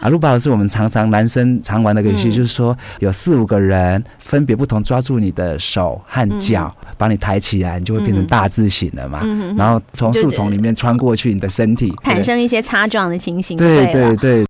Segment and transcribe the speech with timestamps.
[0.00, 9.20] 阿鲁巴是我们常常男生常玩的游戏，就是说有四五个人分别不同抓住你的手和脚，把你抬起来，你就会变成大字形了嘛。
[9.58, 13.58] 然后从树丛里面穿过去，你的身体产生一些擦撞的情形。
[13.58, 14.46] 对对对。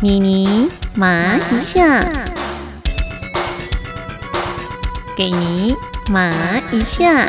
[0.00, 2.00] 妮妮麻一下，
[5.14, 5.74] 给你
[6.10, 6.32] 麻
[6.70, 7.28] 一下。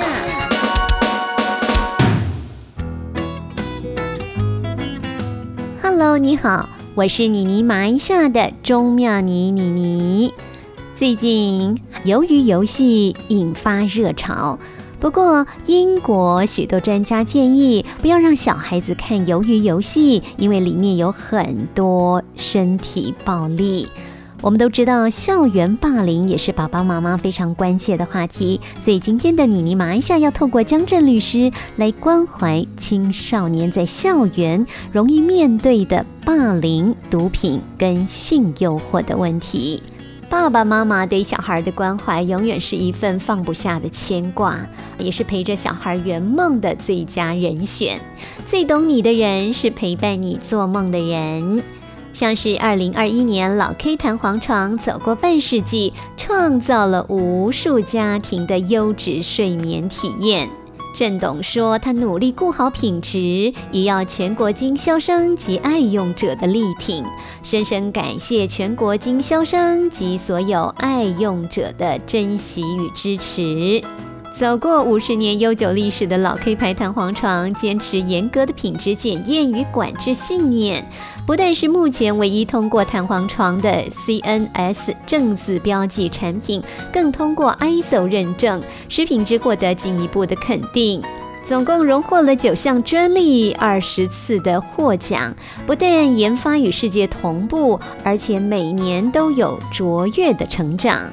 [6.01, 10.33] Hello，你好，我是妮妮麻一下的钟妙妮妮妮。
[10.93, 14.57] 最近鱿鱼游戏引发热潮，
[14.97, 23.85] 不过英国许多专家建议不要让小孩子看鱿鱼游戏，因为里面有很多身体暴力。
[24.41, 39.83] 我们都知道，校园霸凌也是爸爸妈妈非常关切的话题，所以今天的妮妮麻一下要透过江正律师来关怀青少年在校园容易面对的霸凌、毒品跟性诱惑的问题。
[40.29, 44.57] 爸爸妈妈对小孩的关怀永远是一份放不下的牵挂，
[44.97, 47.99] 也是陪着小孩圆梦的最佳人选。
[48.45, 51.61] 最懂你的人是陪伴你做梦的人。
[52.13, 60.49] 像是二零二一年老 K 弹簧床走过半世纪，创造了无数家庭的优质睡眠体验。
[60.91, 67.05] 郑董说，他努力顾好品质，也要全国经销商及爱用者的力挺，
[67.43, 73.81] 深深感谢全国经销商及所有爱用者的珍惜与支持。
[74.39, 80.89] 走过五十年悠久历史的老 K 牌弹簧床，坚持严格的品质检验与管制信念，
[81.27, 91.03] 不但是目前唯一通过弹簧床的 CNS 正字标记产品，更通过 ISO 认证，使品质获得进一步的肯定。
[91.43, 95.35] 总共荣获了九项专利，二十次的获奖，
[95.67, 101.11] 不但研发与世界同步，而且每年都有卓越的成长。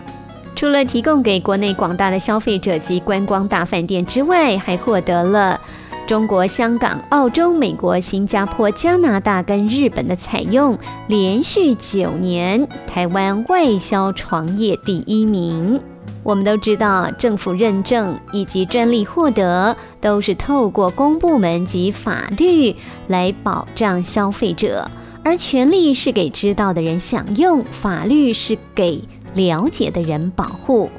[0.57, 5.61] 除了提供给国内广大的消费者及观光大饭店之外，还获得了
[6.07, 10.79] 中国香港、澳洲、美国、新加坡、加拿大跟日本的采用，
[11.09, 15.79] 连续九年台湾外销床业第一名。
[16.23, 22.75] 我们都知道，政府认证以及专利获得，都是透过公部门及法律
[23.09, 24.91] 来保障消费者，
[25.23, 29.03] 而权利是给知道的人享用，法律是给。
[29.37, 30.91] 了解的人保护，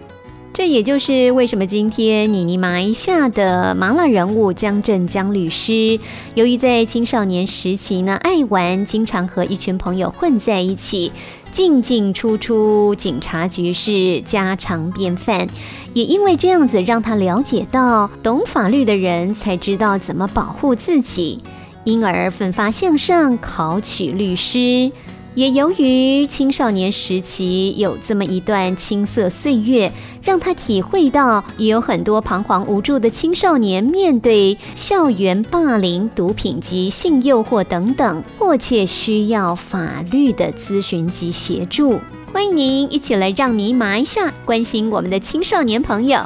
[0.53, 5.99] 这也就是为什么今天妮妮埋下的麻辣人物江振江律师，
[6.35, 11.11] 由于在青少年时期呢爱玩，经常和一群朋友混在一起，
[11.51, 15.47] 进进出出警察局是家常便饭。
[15.93, 21.41] 也因为这样子，让他了解到，懂法律的人才知道怎么保护自己，
[21.85, 24.91] 因而奋发向上，考取律师。
[25.37, 29.91] 也由于青少年时期有这么一段青涩岁月，
[30.23, 41.99] 让他体会到，也有很多彷徨无助的青少年面对校园霸凌、毒品及性诱惑等等，迫切需要法律的咨询及协助。
[42.33, 46.19] 欢迎您一起来让尼麻一下，关心我们的青少年朋友。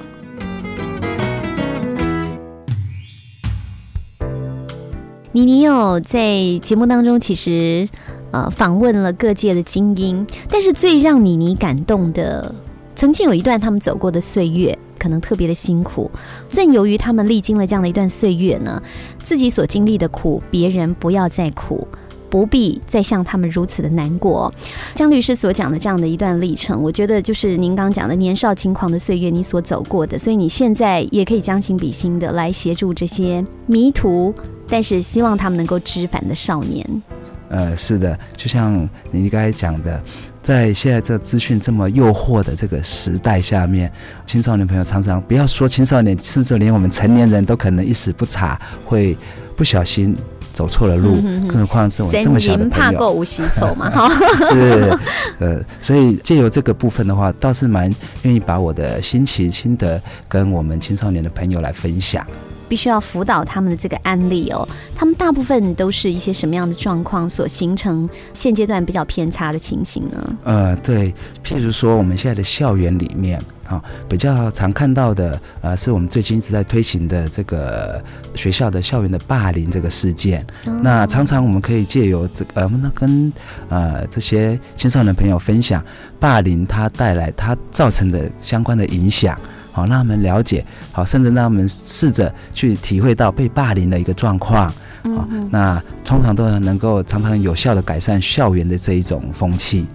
[5.34, 7.90] 妮妮有在节目当中，其实。
[8.32, 12.54] 呃，访问了各界的精英，但是最让妮妮感动的，
[12.96, 16.10] 曾经有一段他们走过的岁月，可能特别的辛苦。
[16.50, 18.82] 正由于他们历经了这样的一段岁月呢，
[19.22, 21.86] 自己所经历的苦，别人不要再苦，
[22.30, 24.54] 不必再像他们如此的难过。
[24.96, 34.34] 江律师所讲的这样的一段历程，我觉得就是您刚讲的年少轻狂的岁月，你所走过的，所以你现在也可以将心比心的来协助这些迷途，
[34.70, 37.04] 但是希望他们能够知返的少年。
[37.52, 40.02] 呃，是的，就像你刚才讲的，
[40.42, 43.92] 在现在这资讯这么诱惑的这个时代下面，
[44.26, 49.18] 青少年朋友常常不要说青少年，甚至连我们成年人都可能一时不察，会
[49.58, 50.16] 不小心
[50.54, 52.70] 走错了路，更何况是我这么小的朋友。
[52.70, 54.10] 怕过无喜丑嘛， 哈。
[54.46, 54.98] 是，
[55.40, 62.26] 呃，所以借由这个部分的话，倒是蛮愿意把我的心情心得跟我们青少年的朋友来分享。
[62.72, 64.66] 必须要辅导他们的这个案例哦，
[64.96, 70.38] 他们大部分都是一些什么样的状况所形成现阶段比较偏差的情形呢？
[70.46, 71.14] 呃，对，
[71.44, 73.38] 譬如说我们现在的校园里面
[73.68, 78.02] 啊，比较常看到的，呃，是我们最近一直在推行的这个
[78.36, 80.42] 学校的校园的霸凌这个事件。
[80.82, 83.34] 那常常我们可以借由这个，呃，那跟
[83.68, 85.84] 呃这些青少年朋友分享
[86.22, 89.38] 霸凌它带来它造成的相关的影响。
[89.72, 94.66] 好，让他们了解，好，甚至让他们试着去体会到被霸凌的一个状况，
[95.04, 99.86] 啊，那通常都能够常常有效的改善校园的这一种风气。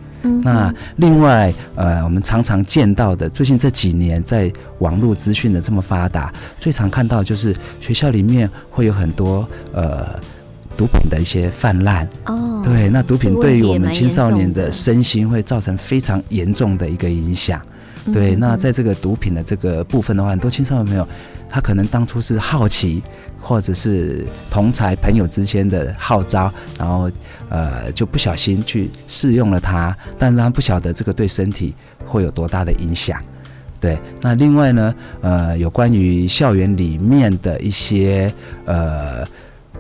[0.43, 10.19] 那另外，呃，我们常常见到的，最近这几年在网络资讯的这么发达，最常看到就是学校里面会有很多呃
[10.77, 12.09] 毒品的一些泛滥。
[12.25, 17.61] 哦，对，那毒品对于我们青少年的身心会造成非常严重的一个影响。
[18.13, 21.07] 对，那在这个毒品的这个部分的话，很多青少年朋友
[21.49, 23.03] 他可能当初是好奇。
[23.39, 27.09] 或者是同才朋友之间的号召，然后
[27.49, 31.73] 呃就不小心去试用了它，但是他不晓得这个对身体
[32.05, 33.21] 会有多大的影响。
[33.79, 38.33] 对，那另外呢，呃，有关于校园里面的一些
[38.65, 39.25] 呃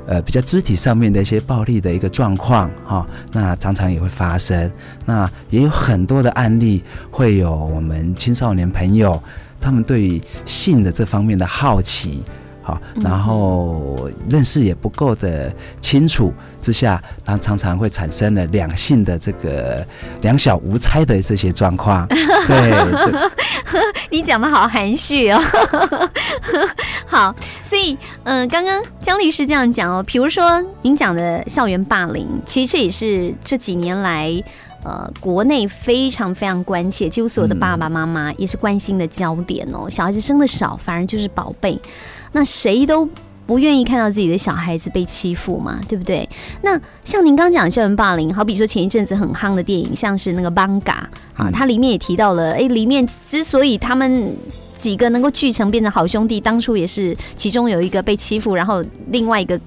[0.06, 4.70] 呃比较肢体上面的一些暴力的一个状况哈，那常常也会发生。
[5.05, 9.23] 那也有很多的案例，会有我们青少年朋友
[9.61, 12.23] 他们对性的这方面的好奇。
[12.66, 19.86] 好，然后认识也不够的清楚之下，然后常常会产生了两性的这个
[20.22, 22.04] 两小无猜的这些状况。
[22.48, 22.72] 对，
[24.10, 25.40] 你讲的好含蓄哦。
[27.06, 27.32] 好，
[27.64, 34.32] 所以嗯，刚刚江律师这样讲哦，比如说您讲的校园霸凌，其实这也是这几年来
[34.82, 39.88] 呃国内非常非常关切，几乎所有的爸爸妈妈也是关心的焦点哦。
[39.88, 41.80] 小孩子生的少，反而就是宝贝。
[42.36, 43.08] 那谁都
[43.46, 46.28] 不愿意看到自己的小孩子被欺负嘛，对不对？
[46.60, 51.08] 那像您刚讲校园霸凌，好比说前一阵子很夯的电影，像是那个《邦嘎》
[51.42, 54.36] 啊，它里面也提到了，哎，里面之所以他们
[54.76, 59.58] 几个能够聚成变成好兄弟，当初也是其中有一个被欺负，然后另外一个。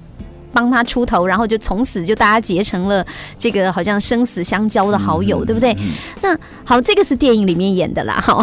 [0.52, 3.06] 帮他出头，然后就从此就大家结成了
[3.38, 5.72] 这个好像生死相交的好友，对不对？
[6.22, 8.20] 那好，这个是电影里面演的啦。
[8.24, 8.42] 好，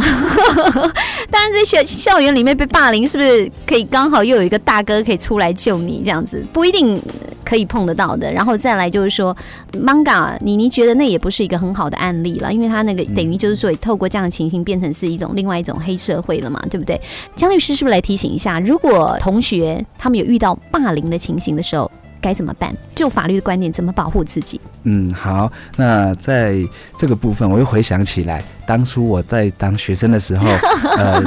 [1.31, 6.01] 当然在学校园里面被霸凌，是不是可以刚好又有一个大哥可以出来救你？
[6.03, 7.01] 这样子不一定
[7.45, 8.29] 可以碰得到的。
[8.31, 9.35] 然后再来就是说
[9.73, 16.99] ，manga，你你觉得那也不是一个很好的案例了，因为他那个等于就是说透过这样的情形变成是一种另外一种黑社会了嘛，对不对？
[17.35, 21.89] 江律师是不是来提醒一下，如果同学他们有遇到霸凌的情形的时候？
[22.21, 22.73] 该怎么办？
[22.95, 24.59] 就法律的观点，怎么保护自己？
[24.83, 26.57] 嗯，好，那在
[26.97, 28.43] 这个部分，我又回想起来。
[28.65, 30.45] 当初我在当学生的时候，
[30.97, 31.21] 呃，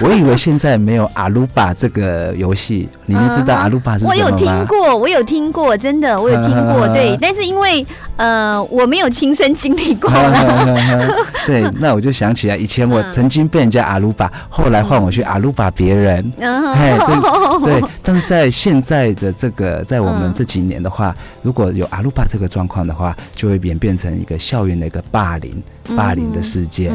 [0.00, 4.24] 我以为现在没有阿鲁巴这个游戏，你们知道 阿鲁巴是什么吗？
[4.24, 6.86] 我有听过，我有听过，真的，我有听过。
[6.94, 7.84] 对，但是因为
[8.18, 10.10] 呃，我没有亲身经历过。
[11.46, 16.32] 对，那我就想起来，以前我曾经被人家阿鲁巴，后来换我去阿鲁巴别人。
[16.40, 16.98] 哎，
[17.64, 25.62] 对，但是在现在的这个，在我们这几年的话，如果有阿鲁巴这个状况的话，就会演变成一个校园的一个霸凌。
[25.96, 26.92] 霸凌的事件，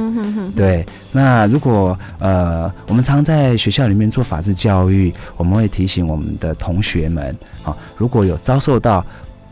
[0.55, 0.85] 对。
[1.11, 9.03] 那如果呃，我们常在学校里面做法治教育，我们会提醒我们的同学们，啊，如果有遭受到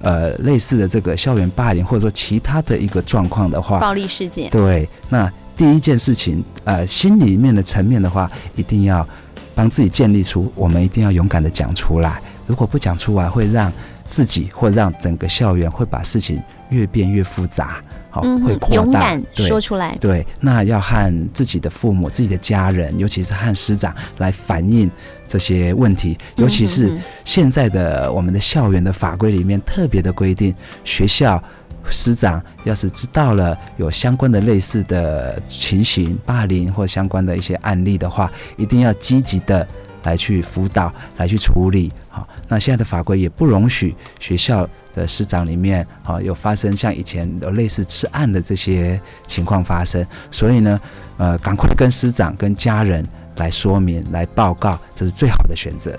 [0.01, 4.87] 呃类似的这个校园霸凌，或者说其他的一个状况的话，暴力事件，对。
[5.09, 9.07] 那第一件事情，呃，心里面的层面的话，一定要
[9.53, 12.21] 帮自己建立出，我们一定要勇敢的讲出来。
[12.47, 13.71] 如果不讲出来，会让
[14.09, 17.81] 自己或让整个校园会把事情越变越复杂。
[18.11, 19.17] 好，会扩大。
[19.35, 19.97] 说出来。
[20.01, 24.91] 对，那要和自己的父母、自己的家人，尤其是和师长来反映
[25.25, 26.17] 这些问题。
[26.35, 26.93] 尤其是
[27.23, 30.53] 现在的我们的校园的法规里面特别的规定，
[30.83, 31.41] 学校
[31.89, 39.65] 师长要是知道了有相关的类似的情形、霸凌或相关的一些案例的话，一定要积极的
[40.03, 41.89] 来去辅导、来去处理。
[42.09, 44.67] 好，那现在的法规也不容许学校。
[44.93, 50.79] 的师长里面啊，有发生像以前有类似吃案的这些情况发生，所以呢，
[51.17, 53.05] 呃，赶快跟师长跟家人
[53.37, 55.97] 来说明、来报告，这是最好的选择。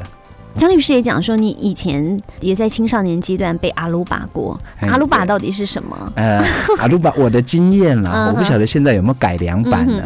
[0.56, 4.58] 张律师也讲说，你以前也在青少年阶段被阿鲁巴过。
[4.80, 5.96] 阿鲁巴到底是什么？
[6.14, 6.44] 呃，
[6.78, 10.04] 阿鲁巴，我的经验啦， 我不晓得现在有没有改良版的，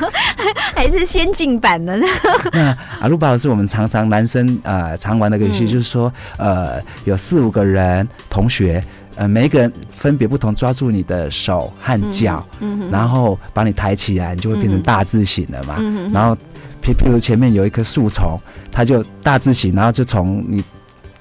[0.74, 2.06] 还是先进版的呢？
[2.52, 8.82] 那阿鲁巴是我们常常男生呃常玩的游戏，就是说呃有四五个人同学，
[9.16, 16.36] 呃每一个人分别不同，抓住你的手和脚，嗯，然后把你抬起来，你就会变成大字形了嘛，嗯然后。
[16.84, 18.38] 譬譬如前面有一棵树丛，
[18.70, 20.62] 它就大字形，然后就从你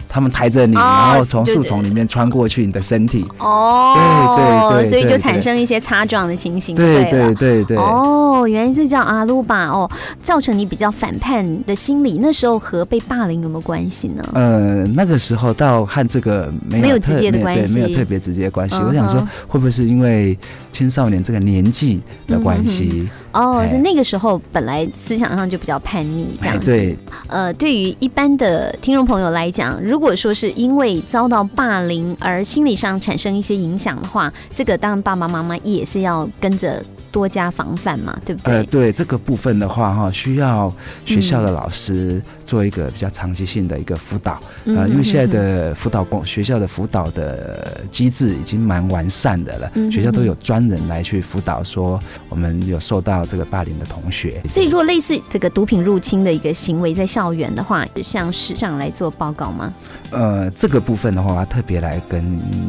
[0.10, 3.25] 他们抬着你，然后从树丛里面穿过去你的身体。
[3.39, 3.96] 哦，
[4.70, 6.75] 对对对，所以就产生一些擦撞的情形。
[6.75, 7.77] 对对对对。
[7.77, 9.89] 哦，原来是叫阿鲁巴哦，
[10.22, 12.20] 造成你比较反叛的心理。
[12.22, 14.24] 那时候和被霸凌有没有关系呢？
[14.34, 18.75] 呃，那个时候倒和这个没有直接的关系，没有特别直接关系。
[18.75, 20.38] 我想说，会不会是因为
[20.72, 23.10] 青少年这个年纪的关系？
[23.34, 26.96] 哦，哎是那个时候本来思想上就比较叛逆这样子。
[27.28, 38.53] 呃，对于一般的听众朋友来讲，如果说是因为遭到霸凌而心理上产生一些影响的话，这个当然爸爸妈妈也是要跟着多加防范嘛，对不对？
[38.55, 40.74] 呃，对这个部分的话，哈，需要
[41.05, 45.34] 学校的老师做一个比较长期性的一个辅导，嗯呃，因为现在嗯
[45.70, 54.41] 的辅导工学校的辅导的机制已经蛮完善的了，嗯学校都有专人来去辅导，说我们有受到这个霸凌的同学。
[54.50, 59.72] 所以，如果类似这个毒品入侵的一个行为在校园的话，向市长来做报告吗？
[60.10, 62.24] 呃，这个部分的话，特别来跟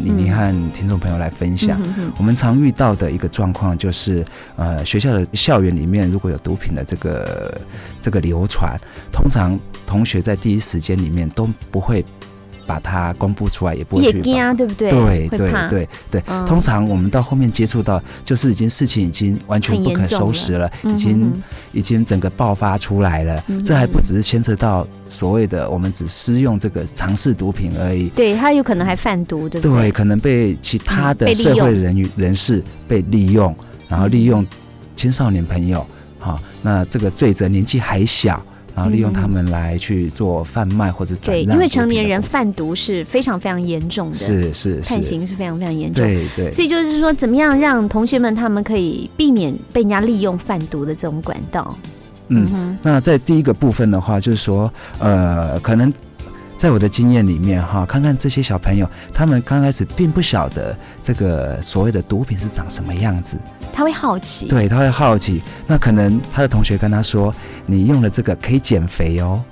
[0.05, 1.81] 妮妮和听众朋友来分享。
[2.19, 4.25] 我们常遇到的一个状况就是，
[4.57, 7.61] 呃，学校的校园里面如果有毒品的这个
[8.01, 8.79] 这个流传，
[9.13, 12.05] 通常同学在第一时间里面都不会
[12.67, 14.17] 把它公布出来，也不会去。
[14.17, 14.91] 也惊啊，对不对？
[14.91, 15.53] 对对。
[15.69, 21.33] 对对，嗯通常我们到后面接触到，就是已经事情已经完全不可收拾了，嗯已经
[21.73, 23.45] 已经整个爆发出来了。
[23.49, 29.91] 嗯这还不只是牵扯到所谓的我们只施用这个尝试毒品而已，对他有可能还贩毒，对不对，对？
[29.91, 33.55] 可能被其他的社会人员人士被利用，
[33.95, 34.45] 然后利用
[34.97, 35.87] 青少年朋友，
[36.19, 38.43] 好、那这个罪责年纪还小，
[38.75, 46.03] 然后利用他们来去做贩卖或者转对，因为成年人贩毒是非常非常严重的，是是判，刑是非常非常严重。
[46.03, 51.79] 对对，所以就是说，怎么样让同学们他们可以避免被人家利用贩毒的这种管道？
[52.31, 52.49] 嗯。
[52.51, 55.93] 哼，那在第一个部分的话，就是说，呃，可能
[56.57, 63.37] 在我的经验里面哈，看看这些小朋友，他们刚开始并不晓得这个所谓的毒品是长什么样子，
[63.73, 65.43] 他会好奇，对，他会好奇。
[65.67, 67.35] 那可能他的同学跟他说，
[67.67, 69.43] 你用了这个可以减肥哦，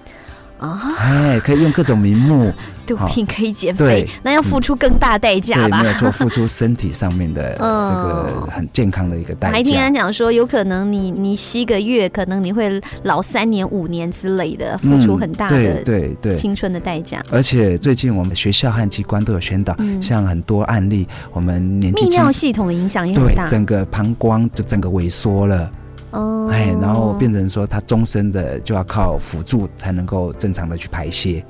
[0.58, 2.52] 啊，哎，可以用各种名目，
[2.96, 5.88] 毒品可以减肥对，那要付出更大代价对，吧没？
[5.88, 9.94] 有错，付出身体上面的嗯 这个很健康的一个代价还听价人。
[9.94, 16.34] 讲说，有可能你你吸个月，可能你会老三年、五年之类的，付出很大的对对。
[16.34, 17.22] 青春的代价。
[17.30, 25.70] 而且最近我们学校和机关都有宣导，嗯像很多案例，我们年纪泌尿系统的影响也很大，对整个膀胱就整个萎缩了，
[26.10, 31.44] 哦哎，然后变成说他终身的就要靠辅助才能够正常的去排泄。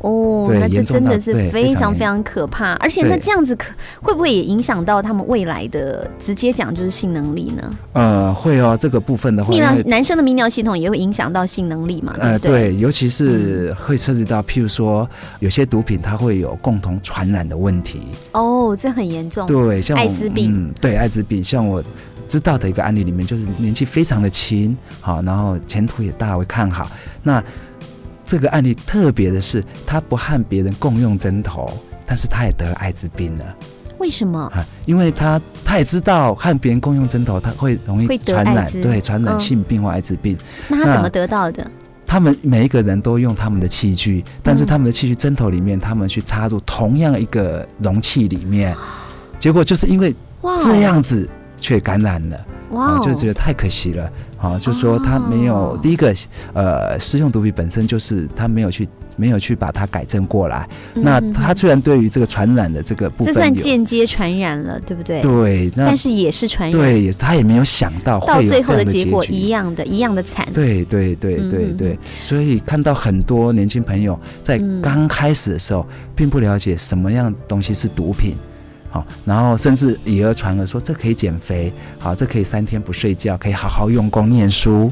[0.00, 3.66] 哦，那这真的是非常非常可怕，而且那这样子可
[4.00, 7.70] 会不会也影响到他们未来的直接讲就是性能力呢？
[7.94, 12.14] 呃，会哦，这个部分的话，泌尿男生的泌尿系统也会影响到性能力嘛？
[12.16, 12.76] 对呃，对？
[12.76, 15.08] 尤其是会涉及到，譬如说
[15.40, 18.00] 有些毒品它会有共同传染的问题。
[18.32, 19.46] 哦，这很严重。
[19.46, 21.82] 对，像艾滋病嗯，对，艾滋病，像我
[22.28, 26.88] 知道的一个案例里面，就是年纪非常的轻，好，然后前途也大为看好。
[27.24, 27.42] 那
[28.28, 31.66] 这个案例特别的是，他不和别人共用针头，
[32.06, 33.44] 但是他也得了艾滋病了
[33.96, 34.38] 为什么？
[34.54, 40.36] 啊，因为他他也知道和别人共用针头，他会容会易传染，对，传染嗯性病或艾滋病。
[40.68, 41.68] 那他怎么得到的？
[42.06, 48.76] 他们每一个人都用他们的器具，但是他们的器具针头里面，他们去插入同样一个容器里面，
[49.38, 50.14] 结果就是因为
[50.62, 56.14] 这样子却感染了，啊，哇哦，就觉得太可惜了，啊，就说他没有、哦第一个，
[56.52, 65.20] 呃，施用毒品本身就是他没有去没有去把它改正过来，那嗯他虽然对于这个传染的这个部分这算间接传染了，对不对？
[65.20, 70.46] 对，那但是也是传染，对也他也没有想到到最后的结果一样的，一样的惨。
[70.52, 74.80] 对对对对对，所以看到很多年轻朋友在嗯。
[74.80, 75.84] 刚开始的时候，
[76.14, 78.34] 并不了解什么样东西是毒品，
[78.90, 84.90] 好，然后甚至以讹传讹说这可以减肥，好，这可以三天不睡觉，可以好好用功念书，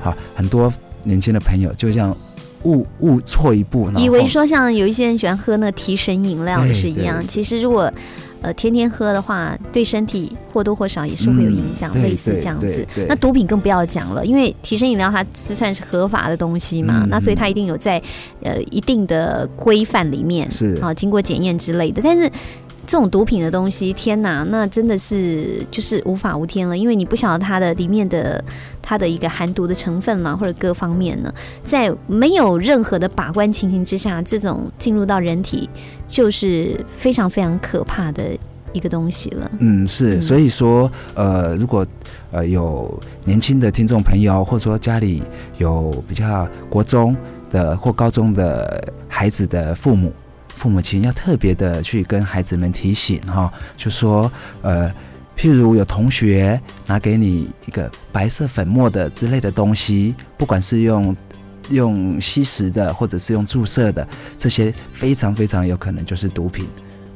[0.00, 0.72] 好，很多
[1.02, 2.16] 年轻的朋友就这样
[2.62, 7.92] 误误错一步，以为说像有一些人喜欢喝那提神饮料也是一样，其实如果
[8.40, 12.86] 呃天天喝的话，对身体或多或少也是会有影响，嗯类似这样子。
[13.06, 18.02] 那毒品更不要讲了，因为提神饮料它是算是合法的东西嘛，嗯那所以它一定有在
[18.42, 22.30] 呃一定的规范里面，是啊经过检验之类的，但是。
[22.86, 28.42] 这种毒品的东西，天哪，那真的是就是无法无天了，因为你不晓得它的里面的
[28.82, 31.32] 它的一个含毒的成分啦，或者各方面呢，
[31.64, 35.68] 在没有任何的把关情形之下，这种进入到人体
[36.06, 38.22] 就是非常非常可怕的
[38.72, 39.50] 一个东西了。
[39.58, 41.86] 嗯，是，所以说，呃，如果
[42.30, 45.22] 呃有年轻的听众朋友，或者说家里
[45.58, 47.16] 有比较国中
[47.50, 50.12] 的或高中的孩子的父母，
[50.54, 54.30] 父母亲要特别的去跟孩子们提醒哈、就说，
[54.62, 54.88] 呃，
[55.36, 61.16] 譬如有同学拿给你一个白色粉末的之类的东西，不管是用
[61.70, 64.06] 用吸食的，或者是用注射的，
[64.38, 66.66] 这些非常非常有可能就是毒品。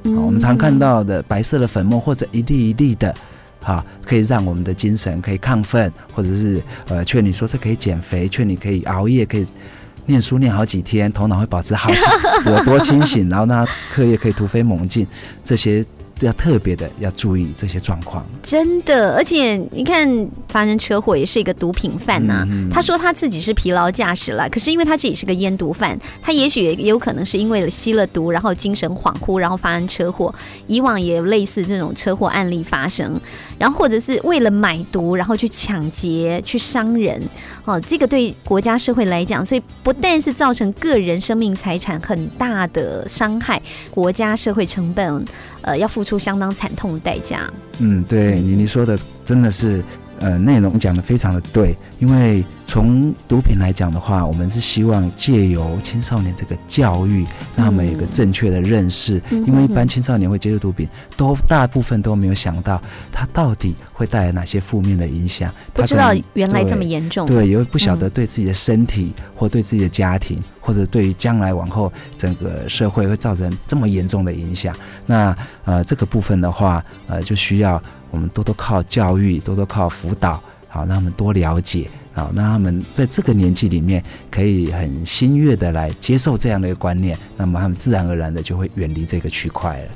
[0.04, 3.14] 嗯好我们常看到的白色的粉末或者一粒一粒的，
[3.60, 9.46] 哈，可以让我们的精神可以亢奋，或者是呃劝你说这可以减肥，劝你可以熬夜，可以
[10.08, 15.06] 念书念好几天，头脑会保持好清有 多清醒，然后呢课业可以突飞猛进，
[15.44, 15.84] 这些。
[16.26, 22.46] 要特别的要注意这些状况，真的，而且你看发生车祸也是一个毒品犯呐。
[22.70, 30.34] 他说他自己是疲劳驾驶了，可是因为他自己是个烟毒犯，他也许也有可能是因为吸了毒，然后精神恍惚，然后发生车祸。
[30.66, 33.20] 以往也有类似这种车祸案例发生，
[33.58, 37.20] 然后或者是为了买毒，然后去抢劫、去伤人。
[37.64, 43.60] 哦，这个对国家社会来讲，所以不但是造成个人生命财产很大的伤害，
[43.90, 45.24] 国家社会成本。
[45.62, 47.50] 呃，要付出相当惨痛的代价。
[47.78, 49.82] 嗯，对你你说的真的是。
[50.20, 59.22] 呃，内容讲的非常的对，因为从毒品来讲的话，我们是希望借由青少年这个教育，让他们有一个正确的认识。
[59.30, 62.82] 因为一般青少年会接触毒品，都大部分都没有想到
[63.12, 65.52] 它到底会带来哪些负面的影响。
[65.72, 67.24] 不知道原来这么严重。
[67.24, 74.74] 对，也会不晓得对自己的身体，或对自己的家庭，或者对于将来往后整个社会会造成这么严重的影响。
[75.06, 75.34] 那
[75.64, 77.80] 呃，这个部分的话，呃，就需要。
[78.10, 89.88] 我们多多靠教育，多多靠辅导，好让他们多了解，好让他们在这个年纪里面可以很欣悦的来接受这样的一个观念，那么他们自然而然的就会远离这个区块了。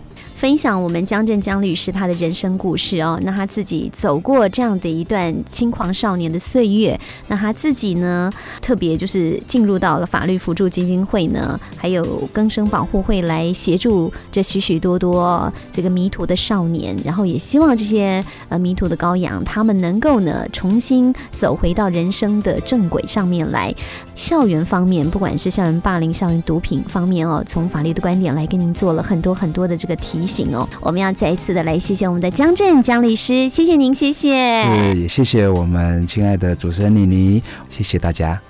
[0.43, 8.29] 分享我们江正江律师他的人生故事哦，那他自己走过这样的一段轻狂少年的岁月，那他自己呢，
[8.61, 23.73] 特别就是进入到了法律辅助基金会呢，还有更生保护会来协助这许许多多这个迷途的少年，然后也希望这些呃迷途的羔羊，他们能够呢重新走回到人生的正轨上面来。
[24.17, 30.69] 校园方面，不管是校园霸凌、校园毒品方面哦，从法律的观点来跟您做了很多很多的这个提醒哦。
[30.81, 34.65] 我们要再一次的来谢谢我们的江振江律师，谢谢您，谢谢。
[34.65, 38.41] 是，也谢谢我们亲爱的主持人妮妮，谢谢大家。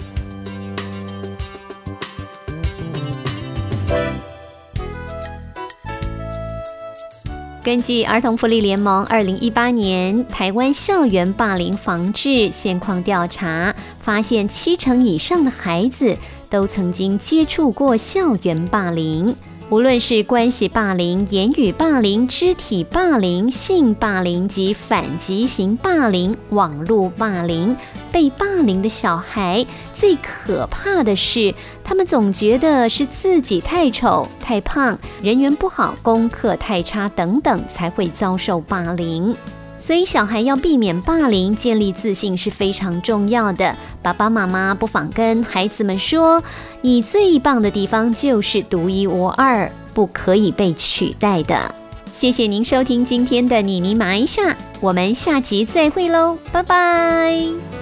[7.65, 16.19] 根据儿童福利联盟二零一八年台湾校园霸凌防治现况调查，发现七成以上的孩子
[16.51, 19.37] 都曾经接触过校园霸凌。
[19.73, 27.75] 无论是关系霸凌、言语霸凌、肢体霸凌、性霸凌及反击型霸凌、网络霸凌，
[28.13, 39.35] 被霸凌的小孩最可怕的是，他们总觉得是自己太丑、太胖、人缘不好、功课太差等等才会遭受霸凌。
[39.83, 43.75] 所以，小孩要避免霸凌，建立自信是非常重要的。
[44.01, 46.41] 爸爸妈妈不妨跟孩子们说
[46.83, 51.75] ：“你最棒的地方就是独一无二，不可以被取代的。”
[52.13, 57.82] 谢谢您收听今天的妮妮麻一下，我们下集再会喽，拜拜。